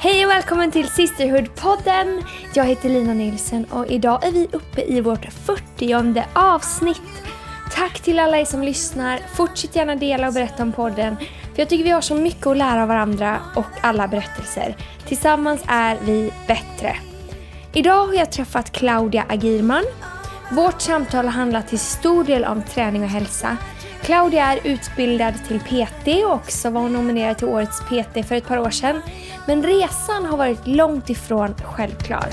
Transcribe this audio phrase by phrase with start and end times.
[0.00, 2.24] Hej och välkommen till Sisterhood-podden.
[2.54, 7.22] Jag heter Lina Nilsson och idag är vi uppe i vårt 40 avsnitt.
[7.72, 9.20] Tack till alla er som lyssnar.
[9.34, 11.16] Fortsätt gärna dela och berätta om podden.
[11.16, 14.76] För jag tycker vi har så mycket att lära av varandra och alla berättelser.
[15.06, 16.96] Tillsammans är vi bättre.
[17.72, 19.84] Idag har jag träffat Claudia Agirman.
[20.52, 23.56] Vårt samtal har handlat till stor del om träning och hälsa.
[24.08, 28.58] Claudia är utbildad till PT och också var nominerad till Årets PT för ett par
[28.58, 29.02] år sedan.
[29.46, 32.28] Men resan har varit långt ifrån självklar.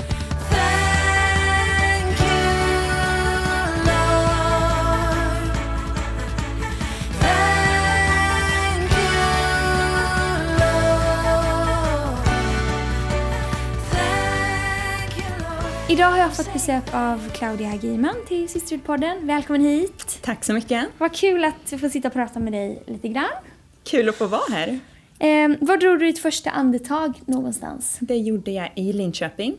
[15.88, 19.26] Idag har jag fått besök av Claudia Agirman till Sisterhood-podden.
[19.26, 20.18] Välkommen hit!
[20.22, 20.88] Tack så mycket.
[20.98, 23.30] Vad kul att få sitta och prata med dig lite grann.
[23.84, 24.68] Kul att få vara här.
[25.18, 27.96] Eh, var drog du ditt första andetag någonstans?
[28.00, 29.56] Det gjorde jag i Linköping.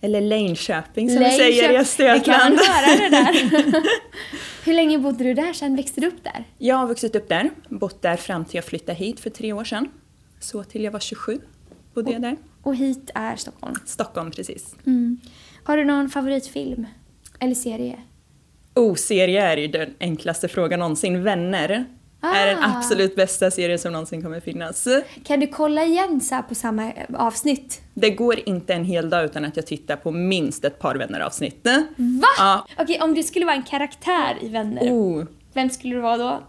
[0.00, 2.58] Eller Linköping som vi säger i Östergötland.
[2.58, 3.82] kan höra det där.
[4.64, 5.76] Hur länge bodde du där sen?
[5.76, 6.44] Växte du upp där?
[6.58, 9.64] Jag har vuxit upp där, bott där fram till jag flyttade hit för tre år
[9.64, 9.88] sedan.
[10.40, 11.40] Så till jag var 27
[11.94, 12.36] bodde jag där.
[12.62, 13.74] Och hit är Stockholm.
[13.84, 14.74] Stockholm precis.
[14.86, 15.20] Mm.
[15.64, 16.86] Har du någon favoritfilm?
[17.40, 17.98] Eller serie?
[18.74, 21.22] Oh, serie är ju den enklaste frågan någonsin.
[21.22, 21.84] Vänner
[22.22, 22.76] är den Ah.
[22.78, 24.88] absolut bästa serie som någonsin kommer finnas.
[25.24, 27.80] Kan du kolla igen så på samma eh, avsnitt?
[27.94, 31.60] Det går inte en hel dag utan att jag tittar på minst ett par vänner-avsnitt.
[31.96, 32.26] Va?
[32.38, 32.66] Ja.
[32.78, 35.24] Okej, om du skulle vara en karaktär i Vänner, Oh.
[35.54, 36.42] vem skulle du vara då?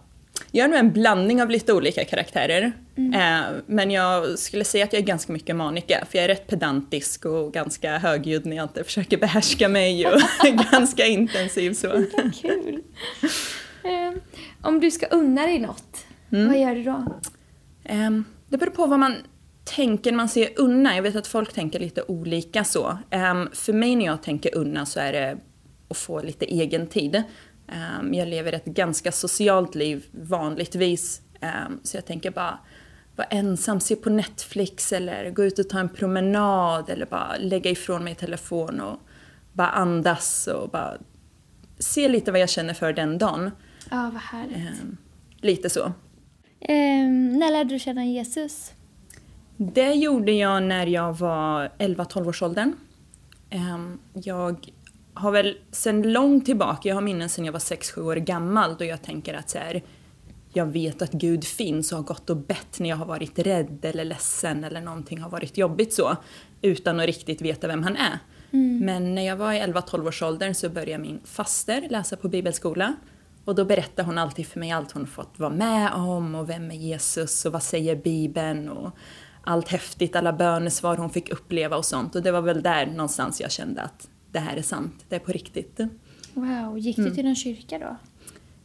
[0.51, 2.71] Jag är nog en blandning av lite olika karaktärer.
[2.95, 3.13] Mm.
[3.13, 6.47] Eh, men jag skulle säga att jag är ganska mycket Monica, för jag är rätt
[6.47, 10.19] pedantisk och ganska högljudd när jag inte försöker behärska mig och
[10.71, 11.87] ganska intensiv så.
[11.87, 12.81] Vad kul.
[13.83, 14.21] Eh,
[14.61, 17.05] om du ska unna dig något, vad gör du då?
[17.83, 19.15] Ehm, det beror på vad man
[19.63, 20.95] tänker när man säger unna.
[20.95, 22.97] Jag vet att folk tänker lite olika så.
[23.09, 25.37] Ehm, för mig när jag tänker unna så är det
[25.87, 27.23] att få lite egen tid.
[27.73, 31.21] Ehm, jag lever ett ganska socialt liv vanligtvis.
[31.41, 32.59] Ehm, så jag tänker bara
[33.15, 37.71] vara ensam, se på Netflix eller gå ut och ta en promenad eller bara lägga
[37.71, 38.99] ifrån mig telefon och
[39.53, 40.97] bara andas och bara
[41.79, 43.51] se lite vad jag känner för den dagen.
[43.91, 44.57] Ja, vad härligt.
[44.57, 44.97] Ehm,
[45.41, 45.83] lite så.
[46.59, 48.71] Eh, när lärde du känna Jesus?
[49.57, 52.73] Det gjorde jag när jag var 11-12 års åldern.
[54.13, 54.73] Jag
[55.13, 58.85] har väl sedan långt tillbaka, jag har minnen sedan jag var 6-7 år gammal då
[58.85, 59.83] jag tänker att så här,
[60.53, 63.85] jag vet att Gud finns och har gått och bett när jag har varit rädd
[63.85, 66.15] eller ledsen eller någonting har varit jobbigt så.
[66.61, 68.19] Utan att riktigt veta vem han är.
[68.79, 72.95] Men när jag var i 11-12 års åldern så började min faster läsa på bibelskola.
[73.45, 76.71] Och då berättade hon alltid för mig allt hon fått vara med om och vem
[76.71, 78.91] är Jesus och vad säger Bibeln och
[79.43, 82.15] allt häftigt, alla bönesvar hon fick uppleva och sånt.
[82.15, 85.19] Och det var väl där någonstans jag kände att det här är sant, det är
[85.19, 85.79] på riktigt.
[86.33, 87.95] Wow, gick du till någon kyrka då?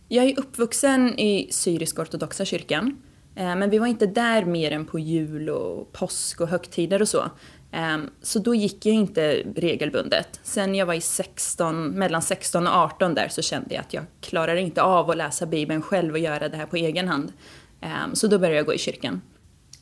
[0.08, 2.96] Jag är uppvuxen i syrisk-ortodoxa kyrkan.
[3.34, 7.08] eh, Men vi var inte där mer än på jul och påsk och högtider och
[7.08, 7.22] så.
[7.72, 10.40] Eh, Så då gick jag inte regelbundet.
[10.42, 14.04] Sen jag var i 16, mellan 16 och 18 där så kände jag att jag
[14.20, 17.32] klarar inte av att läsa Bibeln själv och göra det här på egen hand.
[17.80, 19.20] Eh, Så då började jag gå i kyrkan.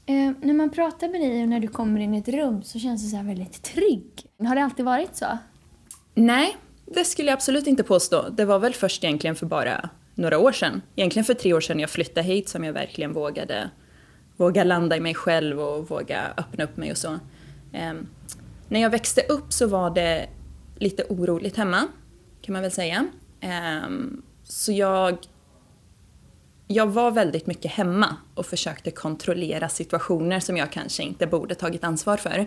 [0.07, 2.79] Eh, när man pratar med dig och när du kommer in i ett rum så
[2.79, 4.11] känns du så här väldigt trygg.
[4.39, 5.27] Har det alltid varit så?
[6.19, 8.28] Nej, det skulle jag absolut inte påstå.
[8.28, 10.82] Det var väl först egentligen för bara några år sedan.
[10.97, 13.71] Egentligen för tre år sedan jag flyttade hit som jag verkligen vågade
[14.37, 17.19] våga landa i mig själv och våga öppna upp mig och så.
[17.72, 18.06] Ehm,
[18.69, 20.28] när jag växte upp så var det
[20.78, 21.88] lite oroligt hemma,
[22.43, 23.06] kan man väl säga.
[23.41, 25.19] Ehm, så jag,
[26.66, 31.84] jag var väldigt mycket hemma och försökte kontrollera situationer som jag kanske inte borde tagit
[31.84, 32.47] ansvar för.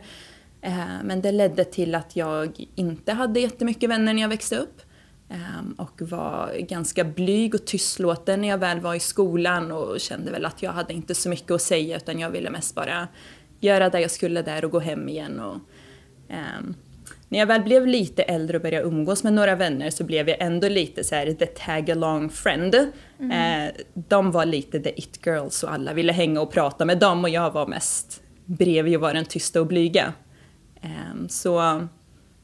[0.62, 4.82] Eh, Men det ledde till att jag inte hade jättemycket vänner när jag växte upp.
[5.30, 10.32] Ehm, Och var ganska blyg och tystlåten när jag väl var i skolan och kände
[10.32, 13.08] väl att jag hade inte så mycket att säga utan jag ville mest bara
[13.60, 15.40] göra det jag skulle där och gå hem igen.
[15.40, 15.58] Och,
[16.30, 16.76] ehm,
[17.30, 20.38] när jag väl blev lite äldre och började umgås med några vänner så blev jag
[20.42, 22.76] ändå lite så här the tag along friend.
[22.76, 27.24] Eh, de var lite the it girls och alla ville hänga och prata med dem
[27.24, 30.14] och jag var mest bredvid och var den tysta och blyga.
[30.82, 31.82] Ehm, så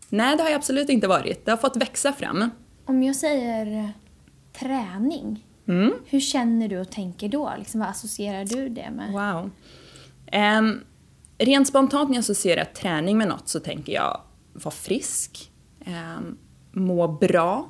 [0.09, 1.45] nej, det har jag absolut inte varit.
[1.45, 2.49] Det har fått växa fram.
[2.85, 3.89] Om jag säger eh,
[4.59, 5.93] träning, Mm.
[6.05, 7.53] hur känner du och tänker då?
[7.57, 9.11] Liksom, vad associerar du det med?
[9.11, 9.51] Wow.
[10.59, 10.81] Um,
[11.37, 14.21] rent spontant när jag associerar träning med något så tänker jag
[14.53, 15.51] vara frisk,
[16.17, 16.37] um,
[16.71, 17.69] må bra,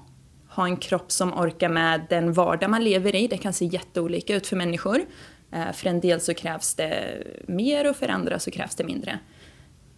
[0.50, 3.27] ha en kropp som orkar med den vardag man lever i.
[3.27, 5.01] Det kan se jätteolika ut för människor.
[5.73, 9.19] För en del så krävs det mer och för andra så krävs det mindre.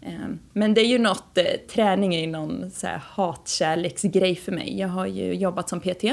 [0.07, 4.51] Ehm, Men det är ju något, eh, träning är ju någon så här hatkärleksgrej för
[4.51, 4.80] mig.
[4.80, 6.04] Jag har ju jobbat som PT.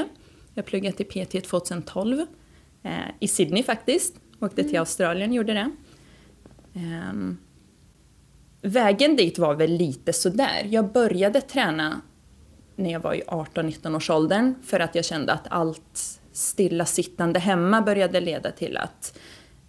[0.53, 2.25] Jag pluggade till PT 2012.
[2.83, 4.15] eh, I Sydney faktiskt.
[4.39, 5.71] Åkte till Australien gjorde det.
[6.75, 7.37] Ehm,
[8.61, 10.67] vägen dit var väl lite sådär.
[10.69, 12.01] Jag började träna
[12.75, 17.81] när jag var i 18-19 års åldern för att jag kände att allt stillasittande hemma
[17.81, 19.19] började leda till att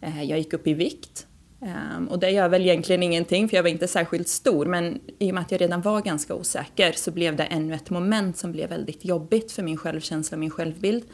[0.00, 1.26] eh, jag gick upp i vikt.
[1.60, 5.30] Ehm, och det gör väl egentligen ingenting för jag var inte särskilt stor men i
[5.30, 8.52] och med att jag redan var ganska osäker så blev det ännu ett moment som
[8.52, 11.04] blev väldigt jobbigt för min självkänsla och min självbild.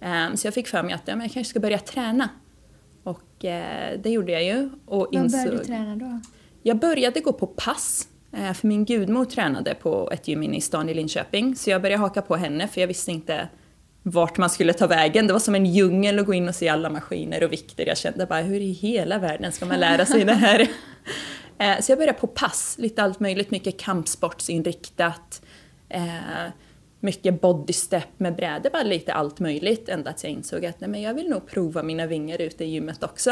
[0.00, 2.28] Ehm, så jag fick för mig att ja, jag kanske ska börja träna.
[3.02, 4.70] Och eh, det gjorde jag ju.
[4.86, 5.40] Och Vad insåg...
[5.40, 6.20] började du träna då?
[6.62, 10.60] Jag började gå på pass, eh, för min gudmor tränade på ett gym inne i
[10.60, 11.56] stan i Linköping.
[11.56, 13.48] Så jag började haka på henne, för jag visste inte
[14.08, 15.26] vart man skulle ta vägen.
[15.26, 17.86] Det var som en djungel att gå in och se alla maskiner och vikter.
[17.86, 20.68] Jag kände bara, hur i hela världen ska man lära sig det här?
[21.58, 25.42] Eh, Så jag började på pass, lite allt möjligt, mycket kampsportsinriktat.
[25.88, 26.50] eh,
[27.00, 29.88] Mycket bodystep med brädor, bara lite allt möjligt.
[29.88, 32.68] Ända att jag insåg att nej, men jag vill nog prova mina vingar ute i
[32.68, 33.30] gymmet också.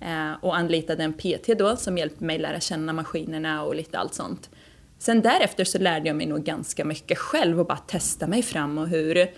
[0.00, 4.14] Eh, Och anlitade en PT då som hjälpte mig lära känna maskinerna och lite allt
[4.14, 4.50] sånt.
[4.98, 8.78] Sen därefter så lärde jag mig nog ganska mycket själv och bara testa mig fram
[8.78, 9.30] och hur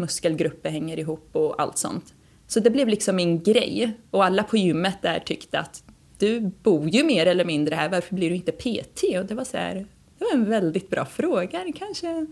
[0.00, 2.14] muskelgrupper hänger ihop och allt sånt.
[2.46, 3.92] Så det blev liksom min grej.
[4.10, 5.82] Och alla på gymmet där tyckte att
[6.18, 9.02] du bor ju mer eller mindre här, varför blir du inte PT?
[9.18, 9.74] Och det var så här,
[10.18, 12.26] det var en väldigt bra fråga, det kanske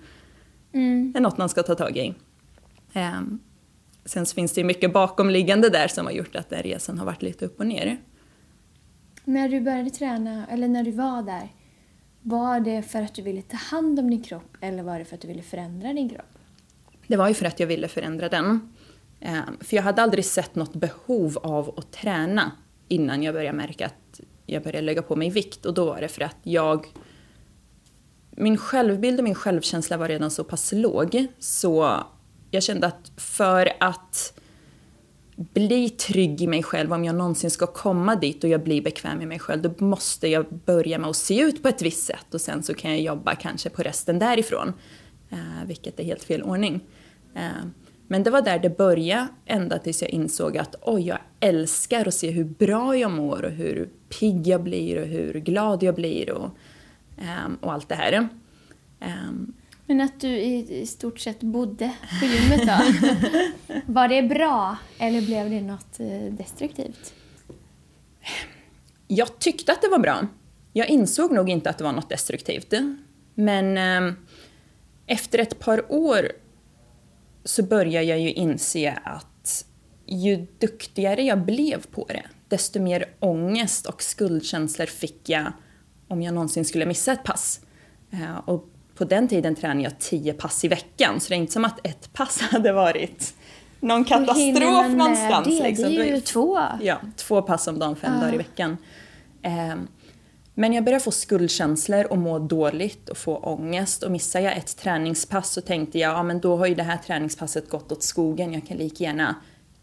[0.73, 1.13] Mm.
[1.17, 2.15] är något man ska ta tag i.
[2.93, 3.39] Ehm,
[4.05, 7.23] sen finns det ju mycket bakomliggande där som har gjort att den resan har varit
[7.23, 7.97] lite upp och ner.
[9.25, 11.49] När du började träna, eller när du var där,
[12.23, 15.15] var det för att du ville ta hand om din kropp eller var det för
[15.15, 16.38] att du ville förändra din kropp?
[17.09, 18.75] Det var ju för att jag ville förändra den.
[19.21, 22.53] Ehm, för jag hade aldrig sett något behov av att träna
[22.89, 25.67] innan jag började märka att jag började lägga på mig vikt.
[25.67, 26.87] Och då var det för att jag...
[28.31, 32.03] Min självbild och min självkänsla var redan så pass låg så
[32.51, 34.41] jag kände att för att
[35.37, 39.23] bli trygg i mig själv, om jag någonsin ska komma dit och jag blir bekväm
[39.23, 42.35] i mig själv, då måste jag börja med att se ut på ett visst sätt
[42.35, 44.73] och sen så kan jag jobba kanske på resten därifrån.
[45.31, 46.81] Eh, vilket är helt fel ordning.
[47.39, 47.67] Eh,
[48.11, 52.15] men det var där det började, ända tills jag insåg att oj, jag älskar att
[52.15, 53.89] se hur bra jag mår och hur
[54.21, 56.51] pigg jag blir och hur glad jag blir och,
[57.19, 58.29] ehm, och allt det här.
[59.01, 59.53] Ehm,
[59.87, 62.79] Men att du i, stort sett bodde på gymmet då?
[63.93, 67.15] var det bra eller blev det något eh, destruktivt?
[69.07, 70.27] Jag tyckte att det var bra.
[70.73, 72.75] Jag insåg nog inte att det var något destruktivt.
[73.35, 74.15] Men eh,
[75.07, 76.29] efter ett par år
[77.49, 79.65] så började jag ju inse att
[80.07, 85.53] ju duktigare jag blev på det, desto mer ångest och skuldkänslor fick jag
[86.09, 87.61] om jag någonsin skulle missa ett pass.
[88.11, 91.53] Eh, och på den tiden tränade jag tio pass i veckan, så det är inte
[91.53, 93.35] som att ett pass hade varit
[93.81, 95.47] någon katastrof man någonstans.
[95.47, 95.91] Det, liksom.
[95.91, 96.61] det är ju två.
[96.83, 98.21] Ja, två pass om dagen, fem Ja.
[98.21, 98.77] dagar i veckan.
[99.43, 99.89] Ehm,
[100.59, 104.03] men jag började få skuldkänslor och må dåligt och få ångest.
[104.03, 106.97] Och missar jag ett träningspass så tänkte jag, ja men då har ju det här
[106.97, 108.53] träningspasset gått åt skogen.
[108.53, 109.35] Jag kan lika gärna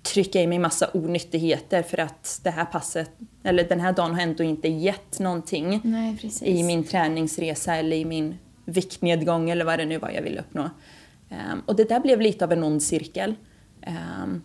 [0.01, 3.11] trycka i mig massa onyttigheter för att det här passet,
[3.43, 8.05] eller den här dagen har ändå inte gett någonting Nej, i min träningsresa eller i
[8.05, 10.69] min viktnedgång eller vad det nu var jag ville uppnå.
[11.29, 13.35] Ehm, och det där blev lite av en ond cirkel.
[13.81, 14.41] Ehm,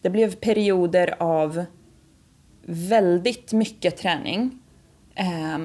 [0.00, 1.64] det blev perioder av
[2.66, 4.61] väldigt mycket träning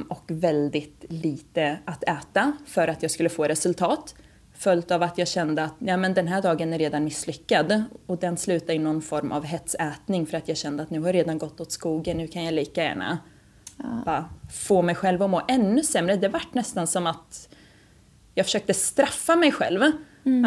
[0.08, 4.16] och väldigt lite att äta för att jag skulle få resultat.
[4.54, 8.18] Följt av att jag kände att ja, men den här dagen är redan misslyckad och
[8.18, 11.16] den slutade i någon form av hetsätning för att jag kände att nu har jag
[11.16, 13.18] redan gått åt skogen, nu kan jag lika gärna
[14.06, 16.16] bara få mig själv att må ännu sämre.
[16.16, 17.50] Det vart nästan som att
[18.36, 19.82] jag försökte straffa mig själv.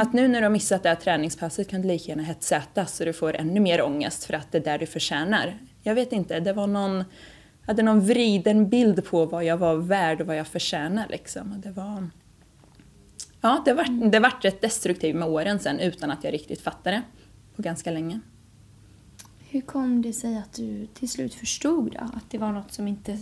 [0.01, 3.05] Att nu när du har missat det här träningspasset kan du lika gärna hetsäta så
[3.05, 5.59] du får ännu mer ångest för att det är där du förtjänar.
[5.83, 7.05] Jag vet inte, det var någon,
[7.67, 11.53] hade någon vriden bild på vad jag var värd och vad jag förtjänar liksom.
[11.53, 12.11] Och det var...
[13.41, 16.97] Ja, det vart, det vart rätt destruktivt med åren sen utan att jag riktigt fattade
[16.97, 17.03] det
[17.57, 18.21] på ganska länge.
[19.49, 22.89] Hur kom det sig att du till slut förstod då att det var något som
[22.89, 23.19] inte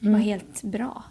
[0.00, 0.12] Mm.
[0.12, 1.04] var helt bra?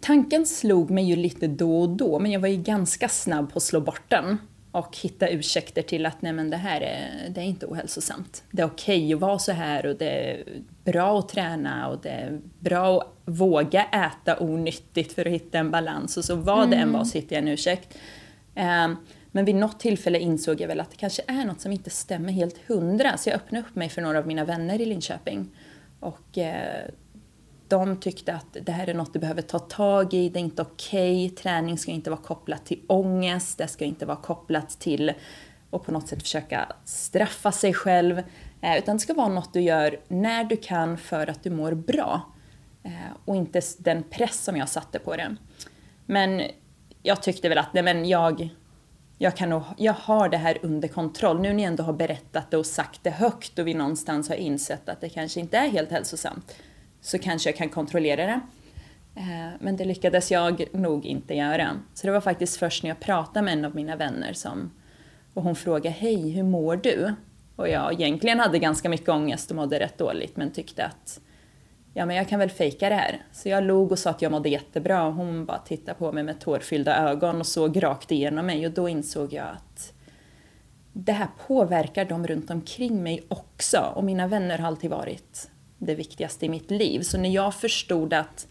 [0.00, 3.56] Tanken slog mig ju lite då och då, men jag var ju ganska snabb på
[3.56, 4.38] att slå bort den
[4.70, 8.42] och hitta ursäkter till att nej men det här är, det är inte ohälsosamt.
[8.50, 10.44] Det är okej att vara så här och det
[10.92, 15.70] bra att träna och det är bra att våga äta onyttigt för att hitta en
[15.70, 16.16] balans.
[16.16, 17.98] Och så vad det än var så hittade jag en ursäkt.
[18.54, 18.96] Ehm,
[19.32, 22.32] Men vid något tillfälle insåg jag väl att det kanske är något som inte stämmer
[22.32, 23.16] helt hundra.
[23.16, 25.50] Så jag öppnade upp mig för några av mina vänner i Linköping.
[26.00, 26.90] Och eh,
[27.68, 30.62] de tyckte att det här är något du behöver ta tag i, det är inte
[30.62, 35.12] okej, träning ska inte vara kopplat till ångest, det ska inte vara kopplat till
[35.70, 38.22] att på något sätt försöka straffa sig själv,
[38.60, 41.72] Eh, utan det ska vara något du gör när du kan för att du mår
[41.72, 42.20] bra.
[42.82, 42.90] Eh,
[43.24, 45.36] och inte den press som jag satte på det.
[46.06, 46.42] Men
[47.02, 48.48] jag tyckte väl att nej men jag,
[49.18, 51.40] jag, kan nog, jag har det här under kontroll.
[51.40, 54.36] Nu när jag ändå har berättat det och sagt det högt och vi någonstans har
[54.36, 56.56] insett att det kanske inte är helt hälsosamt
[57.00, 58.40] så kanske jag kan kontrollera det.
[59.14, 61.70] Eh, men det lyckades jag nog inte göra.
[61.94, 64.70] Så det var faktiskt först när jag pratade med en av mina vänner som
[65.34, 67.14] och hon frågade hej, hur mår du?
[67.60, 71.20] Och jag egentligen hade ganska mycket ångest och mådde rätt dåligt men tyckte att
[71.94, 73.22] ja men jag kan väl fejka det här.
[73.32, 76.22] Så jag log och sa att jag mådde jättebra och hon bara tittade på mig
[76.22, 79.92] med tårfyllda ögon och såg rakt igenom mig och då insåg jag att
[80.92, 85.94] det här påverkar dem runt omkring mig också och mina vänner har alltid varit det
[85.94, 87.00] viktigaste i mitt liv.
[87.00, 88.48] Så när jag förstod att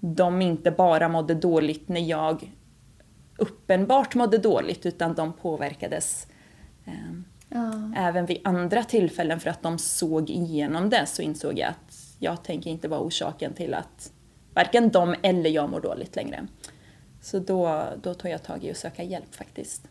[0.00, 2.52] de inte bara mådde dåligt när jag
[3.38, 6.26] uppenbart mådde dåligt utan de påverkades
[6.84, 6.92] eh,
[7.56, 7.92] Ja.
[7.96, 12.42] även vid andra tillfällen för att de såg igenom det så insåg jag att jag
[12.44, 14.12] tänker inte vara orsaken till att
[14.54, 16.46] varken de eller jag mår dåligt längre.
[17.20, 19.88] Så då, då tog jag tag i att söka hjälp faktiskt.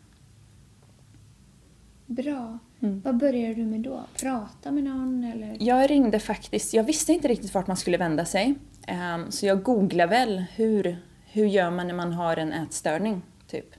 [2.05, 2.59] Bra.
[2.81, 3.01] Mm.
[3.05, 4.03] Vad började du med då?
[4.21, 5.57] Prata med någon eller?
[5.59, 8.55] Jag ringde faktiskt, jag visste inte riktigt vart man skulle vända sig.
[8.87, 13.75] Ehm, Så jag googlade väl hur, hur gör man när man har en ätstörning, typ.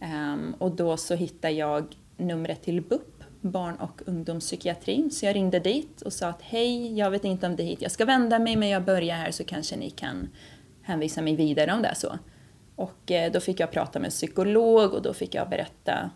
[0.00, 5.10] Ehm, Och då så hittade jag numret till BUP, barn och ungdomspsykiatrin.
[5.10, 7.82] Så jag ringde dit och sa att hej, jag vet inte om det är hit
[7.82, 10.28] jag ska vända mig men jag börjar här så kanske ni kan
[10.82, 12.18] hänvisa mig vidare om det är så.
[12.76, 16.10] Och eh, då fick jag prata med en psykolog och då fick jag berätta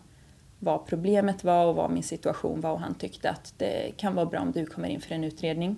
[0.59, 4.25] vad problemet var och vad min situation var och han tyckte att det kan vara
[4.25, 5.75] bra om du kommer in för en utredning.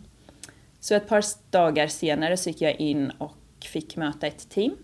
[0.79, 4.75] Så ett par dagar senare så gick jag in och fick möta ett team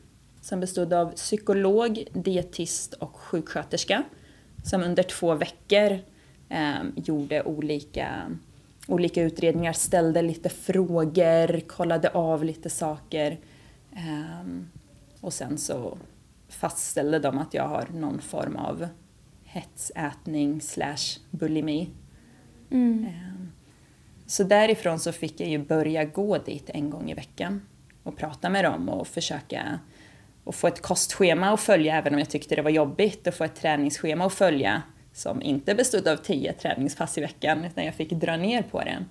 [0.41, 4.03] som bestod av psykolog, dietist och sjuksköterska
[4.63, 5.99] som under två veckor
[6.95, 8.37] gjorde olika,
[8.87, 13.39] olika utredningar, ställde lite frågor, kollade av lite saker
[13.91, 14.47] eh,
[15.21, 15.97] och sen så
[16.49, 18.87] fastställde de att jag har någon form av
[19.43, 21.89] hetsätning slash bulimi.
[22.71, 23.05] Mm.
[23.05, 23.51] Ehm,
[24.25, 27.61] Så därifrån så fick jag ju börja gå dit en gång i veckan
[28.03, 29.79] och prata med dem och försöka
[30.43, 33.43] och få ett kostschema att följa även om jag tyckte det var jobbigt och få
[33.43, 34.81] ett träningsschema att följa
[35.13, 39.05] som inte bestod av tio träningspass i veckan utan jag fick dra ner på det.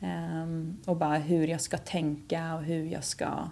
[0.00, 3.48] Ehm, och bara hur jag ska tänka och hur jag ska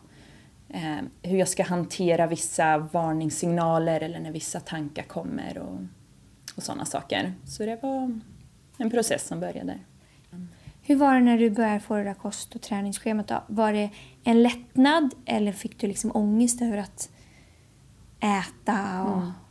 [0.69, 5.79] eh, hur jag ska hantera vissa varningssignaler eller när vissa tankar kommer och,
[6.57, 7.33] och sådana saker.
[7.45, 8.21] Så det var
[8.79, 9.79] en process som började.
[10.83, 13.43] Hur var det när du började få det där kost och träningsschemat då?
[13.47, 13.91] Var det
[14.25, 17.11] en lättnad eller fick du liksom ångest över att
[18.21, 19.03] äta?
[19.03, 19.46] Och...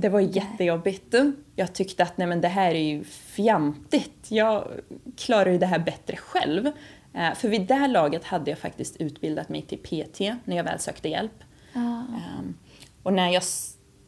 [0.00, 1.14] Det var jättejobbigt.
[1.56, 4.26] Jag tyckte att nej men det här är ju fjantigt.
[4.30, 4.68] Jag
[5.16, 6.66] klarar ju det här bättre själv.
[7.14, 10.64] Eh, För vid det här laget hade jag faktiskt utbildat mig till PT när jag
[10.64, 11.44] väl sökte hjälp.
[11.74, 12.54] Ehm,
[13.02, 13.42] Och när jag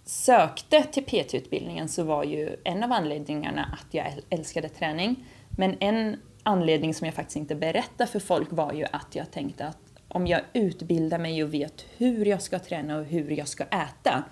[0.05, 5.25] sökte till PT-utbildningen så var ju en av anledningarna att jag äl- älskade träning.
[5.49, 9.67] Men en anledning som jag faktiskt inte berättade för folk var ju att jag tänkte
[9.67, 13.65] att om jag utbildar mig och vet hur jag ska träna och hur jag ska
[13.65, 14.25] äta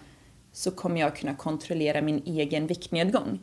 [0.53, 3.39] så kommer jag kunna kontrollera min egen viktnedgång.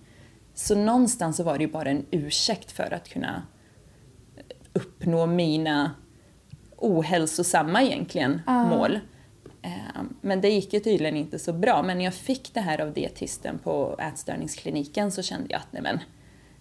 [0.54, 3.44] Så någonstans så var det ju bara en ursäkt för att kunna
[4.74, 5.92] uppnå mina
[6.78, 8.64] ohälsosamma egentligen Ja.
[8.70, 9.00] mål.
[9.62, 9.72] Eh,
[10.22, 11.84] Men det gick ju tydligen inte så bra.
[11.84, 15.82] Men när jag fick det här av dietisten på ätstörningskliniken så kände jag att nej
[15.82, 16.00] men,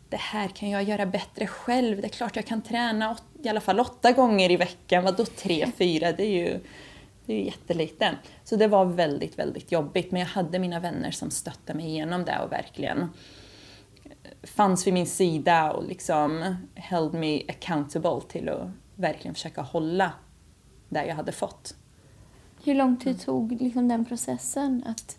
[0.09, 2.01] det här kan jag göra bättre själv.
[2.01, 5.05] Det är klart jag kan träna åt, i alla fall åtta gånger i veckan.
[5.05, 6.13] Vadå tre, fyra?
[6.13, 6.61] Det är ju,
[7.27, 8.19] det är ju jättelite.
[8.45, 10.13] Så det var väldigt, väldigt jobbigt.
[10.13, 13.09] Men jag hade mina vänner som stöttade mig igenom det och verkligen
[14.43, 20.13] fanns vid min sida och liksom held me accountable till att verkligen försöka hålla
[20.89, 21.75] där jag hade fått.
[22.65, 25.19] Hur lång tid tog liksom den processen att,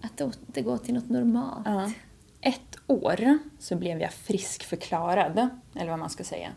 [0.00, 1.66] att återgå till något normalt?
[1.66, 1.92] Ja.
[2.40, 6.50] Ett år så blev jag friskförklarad, eller vad man ska säga.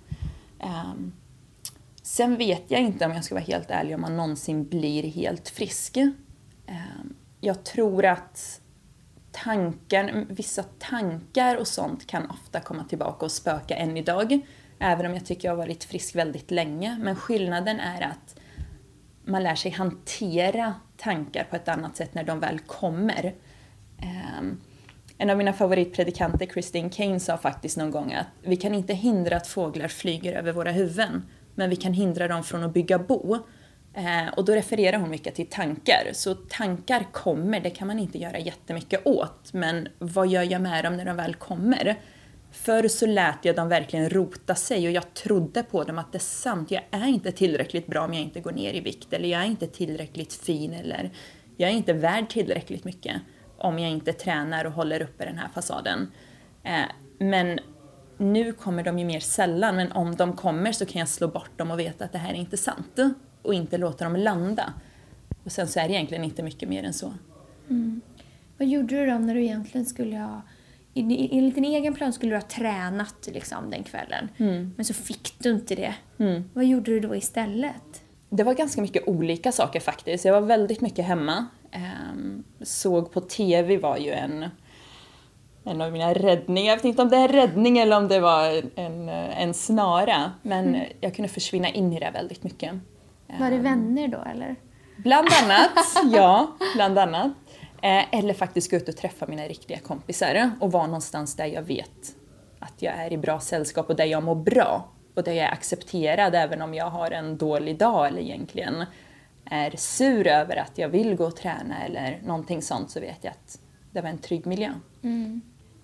[0.59, 1.13] Ehm,
[2.11, 5.49] sen vet jag inte om jag ska vara helt ärlig om man någonsin blir helt
[5.49, 5.97] frisk.
[5.97, 8.61] Ehm, jag tror att
[9.31, 14.39] tankar, vissa tankar och sånt kan ofta komma tillbaka och spöka än idag.
[14.79, 16.97] Även om jag tycker jag har varit frisk väldigt länge.
[16.99, 18.39] Men skillnaden är att
[19.25, 23.35] man lär sig hantera tankar på ett annat sätt när de väl kommer.
[23.99, 24.57] Ehm,
[25.17, 29.37] en av mina favoritpredikanter, Christine Kane, sa faktiskt någon gång att vi kan inte hindra
[29.37, 31.23] att fåglar flyger över våra huvuden
[31.55, 33.37] men vi kan hindra dem från att bygga bo.
[33.93, 36.09] Eh, och då refererar hon mycket till tankar.
[36.13, 39.53] Så tankar kommer, det kan man inte göra jättemycket åt.
[39.53, 41.99] Men vad gör jag med dem när de väl kommer?
[42.51, 46.17] Förr så lät jag dem verkligen rota sig och jag trodde på dem att det
[46.17, 46.71] är sant.
[46.71, 49.13] Jag är inte tillräckligt bra om jag inte går ner i vikt.
[49.13, 51.11] Eller jag är inte tillräckligt fin eller
[51.57, 53.21] jag är inte värd tillräckligt mycket
[53.57, 56.11] om jag inte tränar och håller uppe den här fasaden.
[56.63, 56.85] Eh,
[57.19, 57.59] men
[58.21, 61.57] nu kommer de ju mer sällan, men om de kommer så kan jag slå bort
[61.57, 62.99] dem och veta att det här är inte sant.
[63.41, 64.73] Och inte låta dem landa.
[65.43, 67.13] Och sen så är det egentligen inte mycket mer än så.
[68.57, 70.41] Vad gjorde du då när du egentligen skulle ha...
[70.93, 74.29] Enligt din egen plan skulle du ha tränat liksom, den kvällen.
[74.75, 75.93] Men så fick du inte det.
[76.53, 78.03] Vad gjorde du då istället?
[78.29, 80.25] Det var ganska mycket olika saker faktiskt.
[80.25, 81.47] Jag var väldigt mycket hemma.
[81.71, 84.45] Ehm, såg på TV var ju en,
[85.63, 86.69] en av mina räddningar.
[86.69, 90.31] Jag vet inte om det är räddning eller om det var en, en snara.
[90.41, 92.73] Men jag kunde försvinna in i det väldigt mycket.
[93.39, 94.55] Var det vänner då eller?
[94.97, 95.71] Bland annat,
[96.13, 97.31] ja, bland annat.
[97.81, 101.61] Eh, eller faktiskt gå ut och träffa mina riktiga kompisar och vara någonstans där jag
[101.61, 102.15] vet
[102.59, 104.89] att jag är i bra sällskap och där jag mår bra.
[105.15, 108.85] Och där jag är accepterad även om jag har en dålig dag eller egentligen
[109.45, 113.31] är sur över att jag vill gå och träna eller någonting sånt så vet jag
[113.31, 113.59] att
[113.91, 114.73] det var en trygg miljö.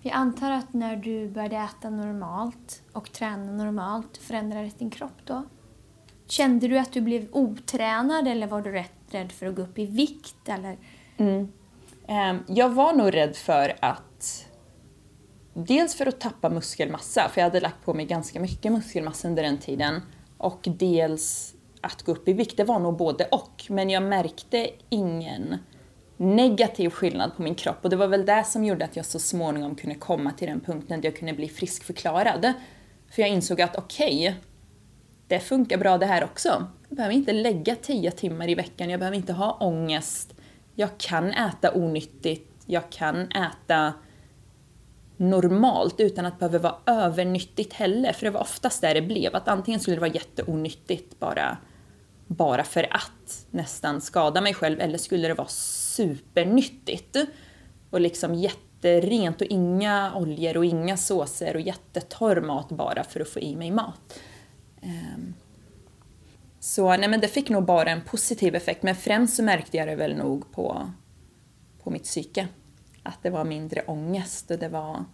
[0.08, 5.44] Jag antar att när du började äta normalt och träna normalt förändrades din kropp då?
[6.26, 9.78] Kände du att du blev otränad eller var du rätt rädd för att gå upp
[9.78, 10.48] i vikt?
[10.48, 10.76] Eller?
[11.16, 11.52] Mm.
[12.06, 14.46] Ehm, jag var nog rädd för att
[15.54, 19.42] Dels för att tappa muskelmassa, för jag hade lagt på mig ganska mycket muskelmassa under
[19.42, 20.02] den tiden.
[20.38, 23.64] Och dels att gå upp i vikt, det var nog både och.
[23.68, 25.58] Men jag märkte ingen
[26.18, 27.78] negativ skillnad på min kropp.
[27.82, 30.60] Och det var väl det som gjorde att jag så småningom kunde komma till den
[30.60, 32.52] punkten där jag kunde bli friskförklarad.
[33.10, 34.36] För jag insåg att okej,
[35.26, 36.66] det funkar bra det här också.
[36.88, 40.34] Jag behöver inte lägga 10 timmar i veckan, jag behöver inte ha ångest.
[40.74, 43.92] Jag kan äta onyttigt, jag kan äta
[45.16, 48.12] normalt utan att behöva vara övernyttigt heller.
[48.12, 51.56] För det var oftast där det blev, att antingen skulle det vara jätteonyttigt bara,
[52.26, 55.48] bara för att nästan skada mig själv, eller skulle det vara
[55.98, 57.16] supernyttigt.
[57.90, 63.28] Och liksom jätterent och inga oljor och inga såser och jättetorr mat bara för att
[63.28, 64.20] få i mig mat.
[64.82, 65.34] Ehm,
[66.60, 69.88] så nej men det fick nog bara en positiv effekt, men främst så märkte jag
[69.88, 70.90] det väl nog på,
[71.82, 72.48] på mitt psyke.
[73.02, 75.04] Att det var mindre ångest och det var,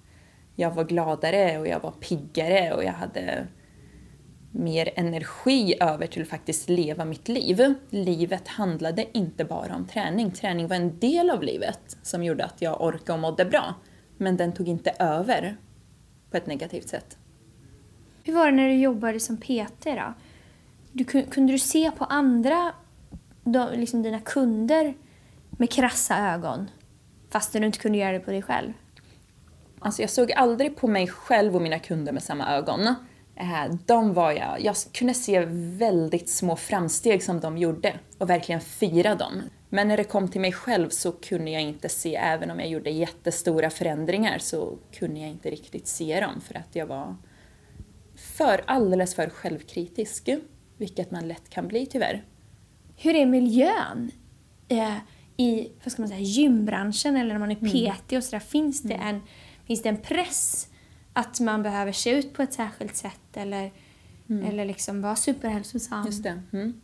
[0.57, 3.47] jag var gladare och jag var piggare och jag hade
[4.55, 7.75] mer energi över till att faktiskt leva mitt liv.
[7.91, 10.31] Livet handlade inte bara om träning.
[10.31, 13.75] Träning var en del av livet som gjorde att jag orkade och mådde bra.
[14.17, 15.57] Men den tog inte över
[16.31, 17.19] på ett negativt sätt.
[18.23, 20.15] Hur var det när du jobbade som PT då?
[20.93, 22.73] Du, kun- kunde du se på andra,
[23.45, 24.95] de, liksom dina kunder,
[25.51, 26.71] med krassa ögon?
[27.31, 28.73] Fast du inte kunde göra det på dig själv?
[29.79, 32.95] Alltså jag såg aldrig på mig själv och mina kunder med samma ögon.
[33.37, 38.61] Eh, De var jag, jag kunde se väldigt små framsteg som de gjorde och verkligen
[38.61, 39.43] fira dem.
[39.69, 42.69] Men när det kom till mig själv så kunde jag inte se, även om jag
[42.69, 47.17] gjorde jättestora förändringar så kunde jag inte riktigt se dem för att jag var
[48.17, 50.29] för, alldeles för självkritisk.
[50.77, 52.25] Vilket man lätt kan bli tyvärr.
[52.97, 54.11] Hur är miljön
[54.69, 54.97] eh,
[55.37, 58.41] i vad ska man säga, gymbranschen eller när man är PT och sådär?
[58.41, 59.21] Finns, det en,
[59.67, 60.69] finns det en press
[61.15, 63.73] att man behöver se ut på ett särskilt sätt eller,
[64.29, 66.07] eller liksom vara superhälsosam?
[66.07, 66.43] Just det.
[66.53, 66.81] Mm.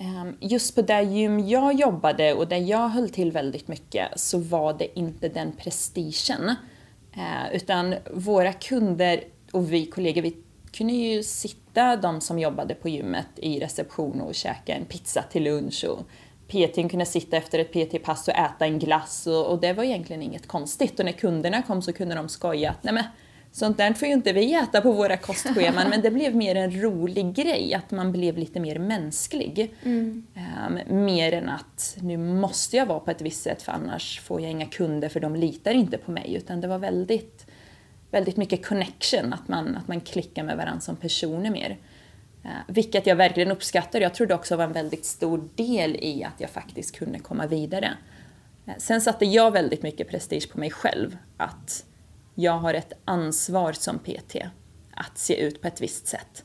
[0.00, 4.38] Ehm, Just på det gym jag jobbade och där jag höll till väldigt mycket så
[4.38, 6.54] var det inte den prestigen.
[7.12, 10.36] Eh, Utan våra kunder och vi kollegor, vi
[10.72, 15.42] kunde ju sitta, de som jobbade på gymmet, i reception och käka en pizza till
[15.42, 16.00] lunch och
[16.48, 20.22] PTn kunde sitta efter ett PT-pass och äta en glass och, och det var egentligen
[20.22, 20.98] inget konstigt.
[20.98, 23.04] Och när kunderna kom så kunde de skoja att nej men
[23.58, 26.82] sånt där får ju inte vi äta på våra kostscheman men det blev mer en
[26.82, 29.74] rolig grej, att man blev lite mer mänsklig.
[30.34, 34.40] Ehm, mer än att nu måste jag vara på ett visst sätt för annars får
[34.40, 36.34] jag inga kunder för de litar inte på mig.
[36.34, 37.46] Utan det var väldigt,
[38.10, 41.76] väldigt mycket connection, att man, att man klickar med varandra som personer mer.
[42.44, 44.00] Eh, vilket jag verkligen uppskattar.
[44.00, 47.46] Jag tror det också var en väldigt stor del i att jag faktiskt kunde komma
[47.46, 47.90] vidare.
[48.66, 51.16] Eh, Sen satte jag väldigt mycket prestige på mig själv.
[51.36, 51.84] Att
[52.38, 54.36] jag har ett ansvar som PT
[54.94, 56.44] att se ut på ett visst sätt.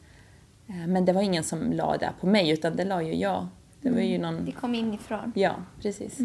[0.67, 3.47] Eh, Men det var ingen som la det på mig, utan det la ju jag.
[3.81, 4.45] Det var ju någon...
[4.45, 5.31] Det kom inifrån.
[5.35, 6.17] Ja, precis.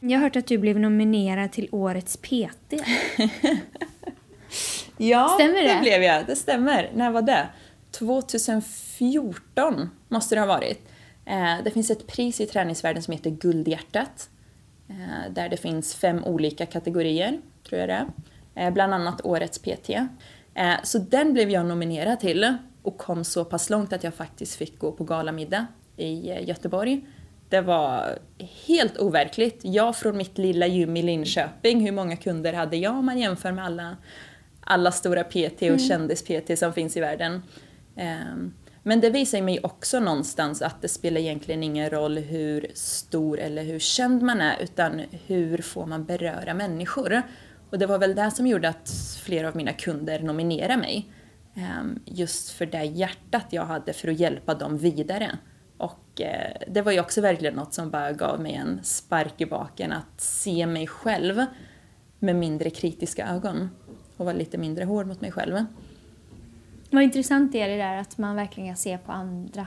[0.00, 2.74] Jag har hört att du blev nominerad till Årets PT.
[5.00, 5.74] Ja, Stämmer det?
[5.74, 6.26] det blev jag.
[6.26, 6.90] Det stämmer.
[6.94, 7.48] När var det?
[7.90, 10.88] 2014 måste det ha varit.
[11.24, 14.30] Eh, det finns ett pris i träningsvärlden som heter Guldhjärtat.
[14.88, 18.06] Eh, där det finns fem olika kategorier, tror jag det är.
[18.58, 19.90] Eh, bland annat Årets PT.
[20.54, 24.56] Eh, så den blev jag nominerad till och kom så pass långt att jag faktiskt
[24.56, 25.66] fick gå på galamiddag
[25.96, 27.06] i eh, Göteborg.
[27.48, 28.18] Det var
[28.66, 29.60] helt overkligt.
[29.62, 33.52] Jag från mitt lilla gym i Linköping, hur många kunder hade jag om man jämför
[33.52, 33.96] med alla,
[34.60, 37.42] alla stora PT och kändis-PT som finns i världen.
[37.96, 43.40] Ehm, Men det visar mig också någonstans att det spelar egentligen ingen roll hur stor
[43.40, 47.22] eller hur känd man är, utan hur får man beröra människor?
[47.70, 48.90] Och det var väl det som gjorde att
[49.22, 51.08] flera av mina kunder nominerade mig.
[51.54, 55.38] Ehm, Just för det hjärtat jag hade för att hjälpa dem vidare.
[55.76, 59.46] Och eh, det var ju också verkligen något som bara gav mig en spark i
[59.46, 61.44] baken att se mig själv
[62.18, 63.70] med mindre kritiska ögon
[64.16, 65.64] och vara lite mindre hård mot mig själv.
[66.90, 69.66] Vad intressant är det där att man verkligen kan se på andra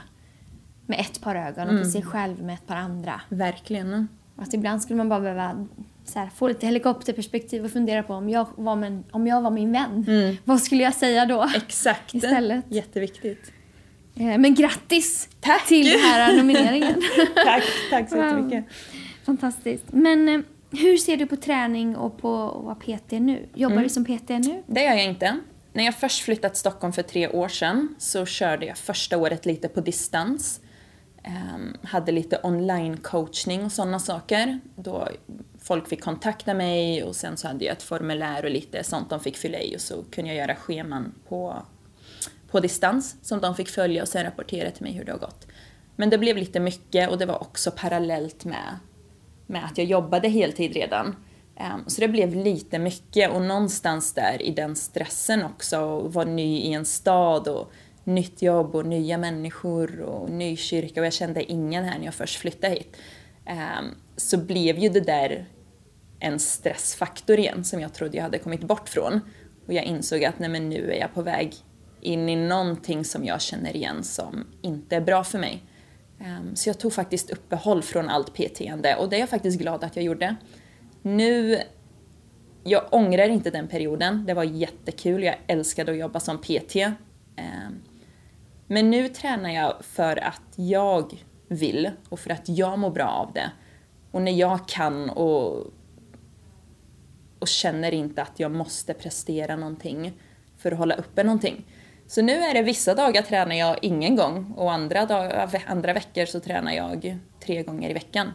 [0.86, 3.20] med ett par ögon och på sig själv med ett par andra.
[3.28, 4.08] Verkligen.
[4.36, 5.66] Att ibland skulle man bara behöva
[6.04, 9.50] så här, få lite helikopterperspektiv och fundera på om jag var, min, om jag var
[9.50, 10.06] min vän.
[10.44, 11.50] Vad skulle jag säga då?
[11.56, 12.14] Exakt.
[12.14, 12.64] Istället.
[12.68, 13.52] Jätteviktigt.
[14.16, 15.66] Eh, Men grattis Tack!
[15.66, 17.02] till den här nomineringen.
[17.34, 18.64] Tack, tack så jättemycket.
[19.26, 19.84] Fantastiskt.
[19.92, 23.48] Men eh, hur ser du på träning och på att vara PT nu?
[23.54, 23.82] Jobbar Mm.
[23.82, 24.62] du som PT nu?
[24.66, 25.38] Det gör jag inte.
[25.72, 29.46] När jag först flyttade till Stockholm för tre år sedan så körde jag första året
[29.46, 30.60] lite på distans.
[31.22, 34.60] Ehm, hade lite online-coachning och sådana saker.
[34.76, 35.08] Då
[35.62, 39.20] folk fick kontakta mig och sen så hade jag ett formulär och lite sånt de
[39.20, 41.62] fick fylla i och så kunde jag göra scheman på,
[42.50, 45.46] på distans som de fick följa och sen rapportera till mig hur det har gått.
[45.96, 48.78] Men det blev lite mycket och det var också parallellt med,
[49.46, 51.16] med att jag jobbade heltid redan.
[51.56, 56.24] Ehm, så det blev lite mycket och någonstans där i den stressen också, och vara
[56.24, 57.72] ny i en stad och
[58.04, 62.14] nytt jobb och nya människor och ny kyrka och jag kände ingen här när jag
[62.14, 62.96] först flyttade hit.
[63.46, 63.84] Ehm,
[64.16, 65.46] så blev ju det där
[66.22, 69.20] en stressfaktor igen som jag trodde jag hade kommit bort från.
[69.66, 71.54] Och jag insåg att nej men nu är jag på väg
[72.00, 75.62] in i någonting som jag känner igen som inte är bra för mig.
[76.20, 79.84] Ehm, så jag tog faktiskt uppehåll från allt PT-ande och det är jag faktiskt glad
[79.84, 80.36] att jag gjorde.
[81.02, 81.58] Nu,
[82.64, 86.76] jag ångrar inte den perioden, det var jättekul, jag älskade att jobba som PT.
[86.76, 87.82] Ehm,
[88.66, 93.32] men nu tränar jag för att jag vill och för att jag mår bra av
[93.32, 93.50] det.
[94.10, 95.72] Och när jag kan och,
[97.42, 100.12] och känner inte att jag måste prestera någonting
[100.58, 101.64] för att hålla uppe någonting.
[102.06, 106.24] Så nu är det vissa dagar tränar jag ingen gång och andra, dag, andra veckor
[106.26, 108.28] så tränar jag tre gånger i veckan.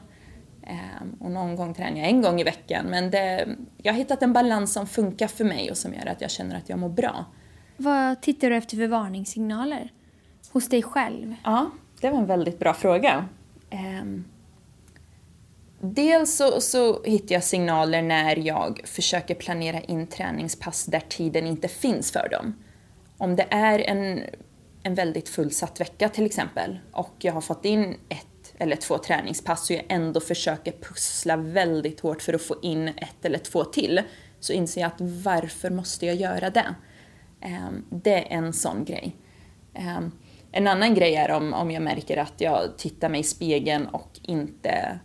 [0.64, 2.86] Ehm, och någon gång tränar jag en gång i veckan.
[2.86, 6.22] Men det, jag har hittat en balans som funkar för mig och som gör att
[6.22, 7.26] jag känner att jag mår bra.
[7.78, 9.92] Vad tittar du efter för varningssignaler?
[10.52, 11.36] Hos dig själv?
[11.44, 13.26] Ja, det var en väldigt bra fråga.
[13.70, 14.26] Ehm,
[15.80, 21.68] dels så, så hittar jag signaler när jag försöker planera in träningspass där tiden inte
[21.68, 22.56] finns för dem.
[23.18, 24.22] Om det är en,
[24.84, 29.70] en väldigt fullsatt vecka till exempel och jag har fått in ett eller två träningspass
[29.70, 34.02] och jag ändå försöker pussla väldigt hårt för att få in ett eller två till
[34.40, 36.76] så inser jag att varför måste jag göra det?
[37.42, 39.16] Ehm, det är en sån grej.
[39.74, 40.12] Ehm,
[40.52, 44.20] en annan grej är om, om jag märker att jag tittar mig i spegeln och
[44.24, 45.00] inte,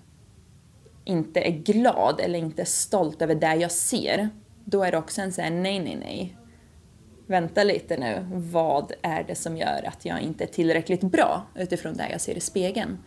[1.04, 4.28] inte är glad eller inte är stolt över det jag ser.
[4.64, 6.36] Då är det också en sån här, nej, nej, nej.
[7.26, 11.94] Vänta lite nu, vad är det som gör att jag inte är tillräckligt bra utifrån
[11.94, 12.98] det jag ser i spegeln?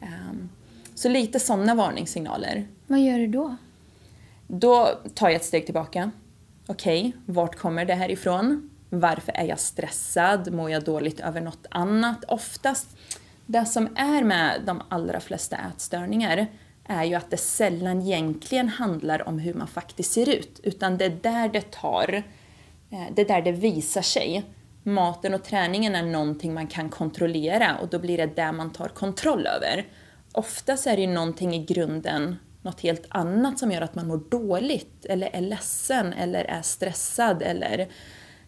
[0.00, 0.48] Ehm,
[0.94, 2.66] Så lite sådana varningssignaler.
[2.86, 3.56] Vad gör du då?
[4.46, 6.10] Då tar jag ett steg tillbaka.
[6.66, 8.70] Okej, vart kommer det här ifrån?
[8.90, 10.52] Varför är jag stressad?
[10.52, 12.24] Mår jag dåligt över något annat?
[12.28, 12.96] Oftast,
[13.46, 16.46] det som är med de allra flesta ätstörningar
[16.88, 21.04] är ju att det sällan egentligen handlar om hur man faktiskt ser ut, utan det
[21.04, 22.22] är där det tar,
[22.90, 24.44] eh, det är där det visar sig.
[24.82, 28.88] Maten och träningen är någonting man kan kontrollera och då blir det där man tar
[28.88, 29.86] kontroll över.
[30.32, 34.20] Oftast är det ju någonting i grunden något helt annat som gör att man mår
[34.30, 37.88] dåligt eller är ledsen eller är stressad eller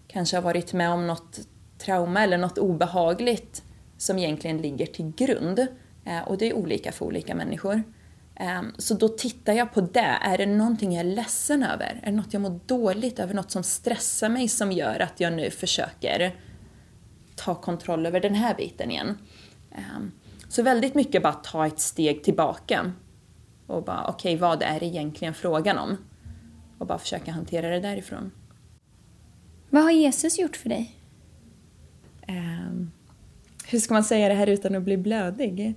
[0.09, 1.40] kanske har varit med om något
[1.79, 3.62] trauma eller något obehagligt
[3.98, 5.66] som egentligen ligger till grund.
[6.05, 7.83] Eh, och det är olika för olika människor.
[8.40, 10.18] Eh, Så då tittar jag på det.
[10.22, 12.00] Är det någonting jag är ledsen över?
[12.03, 13.35] Är det något jag mår dåligt över?
[13.35, 16.37] Något som stressar mig som gör att jag nu försöker
[17.37, 19.18] ta kontroll över den här biten igen?
[19.70, 19.81] Eh,
[20.48, 22.92] Så väldigt mycket bara ta ett steg tillbaka
[23.66, 25.96] och bara okej, vad är det egentligen frågan om?
[26.79, 28.31] Och bara försöka hantera det därifrån.
[29.70, 30.96] Vad har Jesus gjort för dig?
[32.26, 32.90] ehm,
[33.66, 35.74] hur ska man säga det här utan att bli blödig?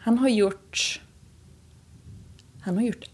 [0.00, 1.00] Han har gjort...
[2.64, 3.10] Han har gjort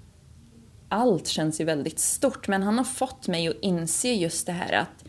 [0.88, 4.72] allt känns ju väldigt stort men han har fått mig att inse just det här
[4.72, 5.04] att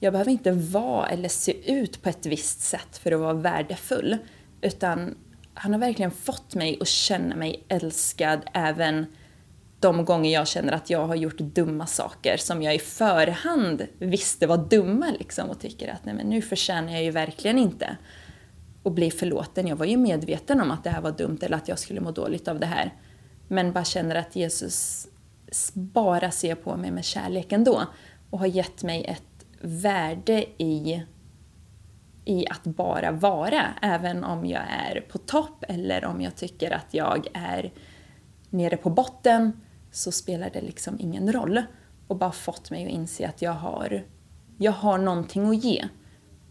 [0.00, 4.18] jag behöver inte vara eller se ut på ett visst sätt för att vara värdefull.
[4.60, 5.14] Utan
[5.54, 9.06] han har verkligen fått mig att känna mig älskad även
[9.80, 14.46] de gånger jag känner att jag har gjort dumma saker som jag i förhand visste
[14.46, 17.96] var dumma liksom och tycker att nej men nu förtjänar jag ju verkligen inte
[18.84, 19.66] att bli förlåten.
[19.66, 22.10] Jag var ju medveten om att det här var dumt eller att jag skulle må
[22.10, 22.92] dåligt av det här.
[23.52, 25.06] Men bara känner att Jesus
[25.74, 27.86] bara ser på mig med kärlek ändå
[28.30, 31.02] och har gett mig ett värde i,
[32.24, 36.94] i att bara vara, även om jag är på topp eller om jag tycker att
[36.94, 37.72] jag är
[38.50, 39.60] nere på botten
[39.90, 41.62] så spelar det liksom ingen roll.
[42.06, 44.06] Och bara fått mig att inse att jag har,
[44.58, 45.84] jag har någonting att ge.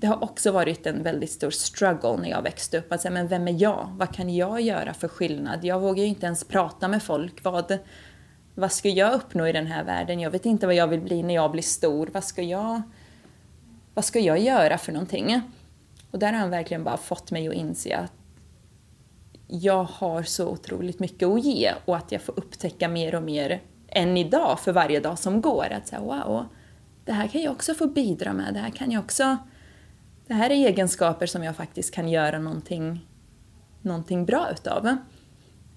[0.02, 2.92] Det har också varit en väldigt stor struggle när jag växte upp.
[2.92, 3.96] Att säga, men vem är jag?
[3.98, 5.66] Vad kan jag göra för skillnad?
[5.66, 7.44] Jag vågar ju inte ens prata med folk.
[7.44, 7.78] Vad,
[8.56, 10.20] vad ska jag uppnå i den här världen?
[10.20, 12.10] Jag vet inte vad jag vill bli när jag blir stor.
[12.14, 12.82] Vad ska jag,
[13.94, 15.42] vad ska jag göra för någonting?
[16.12, 18.14] Och där har han verkligen bara fått mig att inse att
[19.48, 23.62] jag har så otroligt mycket att ge och att jag får upptäcka mer och mer
[23.88, 25.68] än idag för varje dag som går.
[25.72, 26.46] Att säga wow,
[27.06, 28.54] det här kan jag också få bidra med.
[28.54, 29.38] Det här kan jag också...
[30.32, 33.08] Det här är egenskaper som jag faktiskt kan göra någonting,
[33.82, 34.98] någonting bra utav.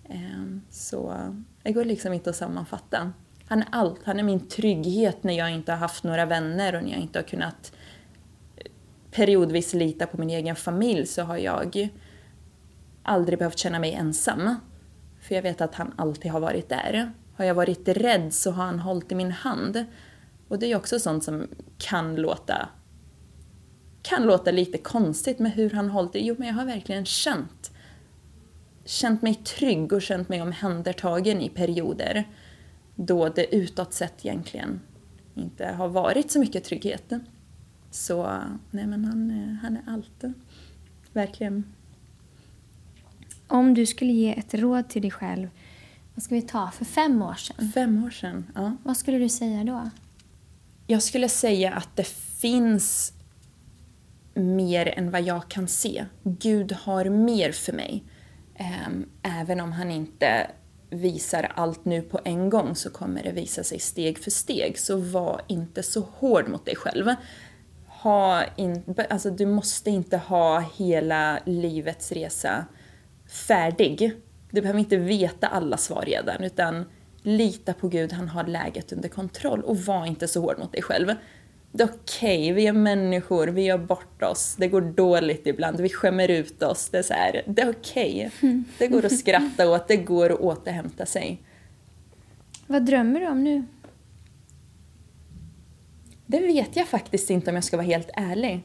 [0.08, 1.14] Ehm, så
[1.62, 3.12] det går liksom inte att sammanfatta.
[3.48, 4.00] Han är allt.
[4.04, 7.18] Han är min trygghet när jag inte har haft några vänner och när jag inte
[7.18, 7.72] har kunnat
[8.56, 8.70] eh,
[9.10, 11.90] periodvis lita på min egen familj så har jag
[13.02, 14.54] aldrig behövt känna mig ensam.
[15.20, 17.12] För jag vet att han alltid har varit där.
[17.36, 19.84] Har jag varit rädd så har han hållit i min hand.
[20.48, 22.68] Och det är ju också sånt som kan låta
[24.04, 26.26] kan låta lite konstigt med hur han hållit i.
[26.26, 27.70] Jo, men jag har verkligen känt
[28.84, 32.24] känt mig trygg och känt mig omhändertagen i perioder
[32.94, 34.80] då det utåt sett egentligen
[35.34, 37.12] inte har varit så mycket trygghet.
[37.90, 38.40] Så
[38.70, 40.24] nej men han, är- han är allt.
[41.12, 41.64] Verkligen.
[43.46, 45.48] Om du skulle ge ett råd till dig själv,
[46.14, 47.72] vad ska vi ta, för fem år sedan?
[47.74, 48.46] Fem år sedan.
[48.54, 48.76] Ja.
[48.82, 49.90] Vad skulle du säga då?
[50.86, 53.12] Jag skulle säga att det finns
[54.34, 56.04] mer än vad jag kan se.
[56.22, 58.04] Gud har mer för mig.
[58.54, 60.50] Ehm, även om han inte
[60.90, 64.78] visar allt nu på en gång så kommer det visa sig steg för steg.
[64.78, 67.14] Så var inte så hård mot dig själv.
[67.86, 72.66] Ha in, alltså du måste inte ha hela livets resa
[73.28, 74.12] färdig.
[74.50, 76.84] Du behöver inte veta alla svar redan utan
[77.22, 80.82] lita på Gud, han har läget under kontroll och var inte så hård mot dig
[80.82, 81.12] själv.
[81.76, 85.88] Det är okej, vi är människor, vi gör bort oss, det går dåligt ibland, vi
[85.88, 86.88] skämmer ut oss.
[86.88, 88.30] Det är, så här, det är okej.
[88.78, 91.42] Det går att skratta åt, det går att återhämta sig.
[92.66, 93.64] Vad drömmer du om nu?
[96.26, 98.60] Det vet jag faktiskt inte om jag ska vara helt ärlig.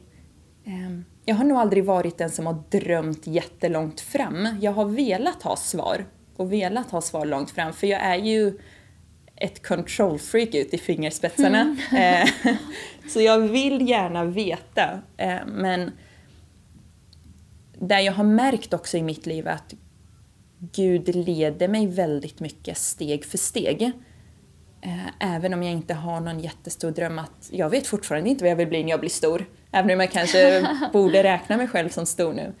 [0.64, 4.48] Ehm, Jag har nog aldrig varit den som har drömt jättelångt fram.
[4.60, 6.04] Jag har velat ha svar
[6.36, 8.58] och velat ha svar långt fram för jag är ju
[9.40, 11.76] ett control freak ut i fingerspetsarna.
[11.98, 12.28] Eh,
[13.08, 15.00] Så jag vill gärna veta.
[15.16, 15.90] eh, Men
[17.78, 19.74] där jag har märkt också i mitt liv att
[20.58, 23.82] Gud leder mig väldigt mycket steg för steg.
[24.80, 28.50] Eh, Även om jag inte har någon jättestor dröm att jag vet fortfarande inte vad
[28.50, 29.44] jag vill bli när jag blir stor.
[29.72, 32.52] Även om jag kanske borde räkna mig själv som stor nu.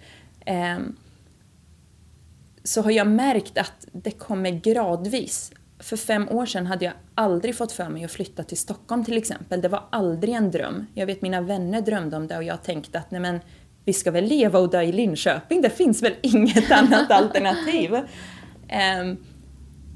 [2.64, 5.52] Så har jag märkt att det kommer gradvis.
[5.80, 9.16] För fem år sedan hade jag aldrig fått för mig att flytta till Stockholm till
[9.16, 9.60] exempel.
[9.60, 10.86] Det var aldrig en dröm.
[10.94, 13.40] Jag vet mina vänner drömde om det och jag tänkte att nej men
[13.84, 17.94] vi ska väl leva och dö i Linköping, det finns väl inget annat alternativ.
[17.94, 19.16] Um,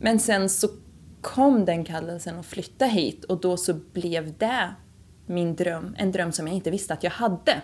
[0.01, 0.69] men sen så
[1.21, 4.75] kom den kallelsen att flytta hit och då så blev det
[5.27, 7.63] min dröm, en dröm som jag inte visste att jag hade.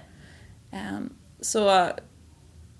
[0.72, 1.88] Um, Så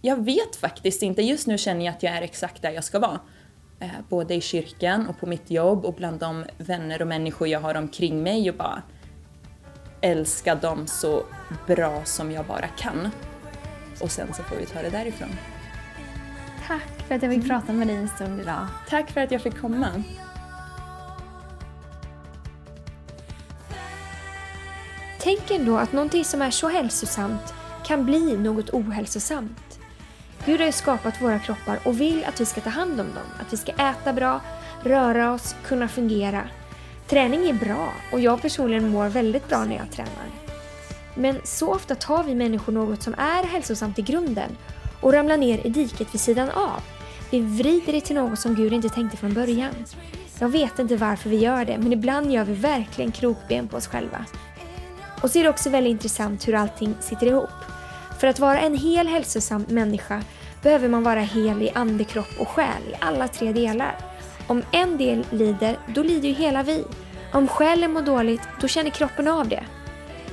[0.03, 2.99] jag vet faktiskt inte, just nu känner jag att jag är exakt där jag ska
[2.99, 3.21] vara.
[3.81, 7.61] Eh, Både i kyrkan och på mitt jobb och bland de vänner och människor jag
[7.61, 8.83] har omkring mig och bara
[10.01, 11.23] älska dem så
[11.67, 13.09] bra som jag bara kan.
[14.01, 15.29] Och sen så får vi ta det därifrån.
[16.67, 18.67] Tack för att jag fick prata med dig en stund idag.
[18.89, 20.03] Tack för att jag fick komma.
[25.21, 29.70] Tänk ändå att någonting som är så hälsosamt kan bli något ohälsosamt.
[30.47, 33.27] Gud har ju skapat våra kroppar och vill att vi ska ta hand om dem.
[33.41, 34.41] Att vi ska äta bra,
[34.83, 36.43] röra oss, kunna fungera.
[37.09, 40.27] Träning är bra och jag personligen mår väldigt bra när jag tränar.
[41.15, 44.57] Men så ofta tar vi människor något som är hälsosamt i grunden
[45.01, 46.83] och ramlar ner i diket vid sidan av.
[47.31, 49.75] Vi vrider det till något som Gud inte tänkte från början.
[50.39, 53.87] Jag vet inte varför vi gör det, men ibland gör vi verkligen krokben på oss
[53.87, 54.25] själva.
[55.23, 57.51] Och så är det också väldigt intressant hur allting sitter ihop.
[58.21, 60.23] För att vara en hel hälsosam människa
[60.63, 63.97] behöver man vara hel i ande, kropp och själ, i alla tre delar.
[64.47, 66.85] Om en del lider, då lider ju hela vi.
[67.33, 69.65] Om själen mår dåligt, då känner kroppen av det.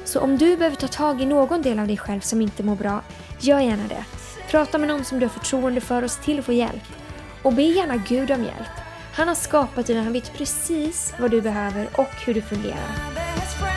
[0.06, 2.76] Så om du behöver ta tag i någon del av dig själv som inte mår
[2.76, 3.02] bra,
[3.40, 4.06] gör gärna det.
[4.52, 6.84] Prata med någon som du har förtroende för och se till att få hjälp.
[7.44, 8.76] Och be gärna Gud om hjälp.
[9.14, 13.77] Han har skapat dig och han vet precis vad du behöver och hur du fungerar.